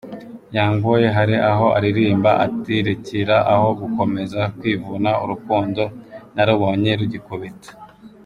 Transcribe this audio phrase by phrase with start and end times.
[0.55, 5.83] Young Boy hari aho aririmba ati: "Rekera aho gukomeza kwivuna urukundo
[6.35, 7.69] narubonye rugikubita.